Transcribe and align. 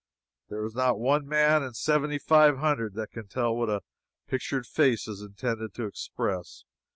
There 0.49 0.65
is 0.65 0.73
not 0.73 0.97
one 0.97 1.27
man 1.27 1.61
in 1.61 1.75
seventy 1.75 2.17
five 2.17 2.57
hundred 2.57 2.95
that 2.95 3.11
can 3.11 3.27
tell 3.27 3.55
what 3.55 3.69
a 3.69 3.83
pictured 4.25 4.65
face 4.65 5.07
is 5.07 5.21
intended 5.21 5.75
to 5.75 5.85
express. 5.85 6.63